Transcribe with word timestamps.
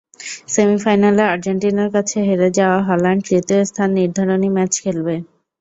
সেমিফাইনালে 0.47 1.23
আর্জেন্টিনার 1.27 1.89
কাছে 1.95 2.17
হেরে 2.27 2.49
যাওয়া 2.57 2.79
হল্যান্ড 2.87 3.21
তৃতীয় 3.27 3.61
স্থান 3.69 3.89
নির্ধারণী 3.99 4.49
ম্যাচ 4.55 4.73
খেলবে। 4.83 5.15